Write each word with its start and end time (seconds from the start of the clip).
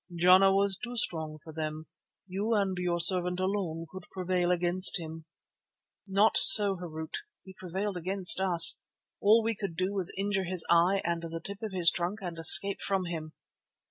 Jana 0.15 0.51
was 0.51 0.79
too 0.83 0.95
strong 0.97 1.37
for 1.37 1.53
them; 1.53 1.85
you 2.25 2.55
and 2.55 2.75
your 2.79 2.99
servant 2.99 3.39
alone 3.39 3.85
could 3.91 4.05
prevail 4.09 4.49
against 4.51 4.99
him." 4.99 5.25
"Not 6.09 6.37
so, 6.37 6.75
Harût. 6.77 7.13
He 7.43 7.53
prevailed 7.53 7.97
against 7.97 8.39
us; 8.39 8.81
all 9.21 9.43
we 9.43 9.53
could 9.53 9.75
do 9.75 9.93
was 9.93 10.07
to 10.07 10.19
injure 10.19 10.45
his 10.45 10.65
eye 10.71 11.03
and 11.05 11.21
the 11.21 11.39
tip 11.39 11.59
of 11.61 11.71
his 11.73 11.91
trunk 11.91 12.17
and 12.19 12.39
escape 12.39 12.81
from 12.81 13.05
him." 13.05 13.33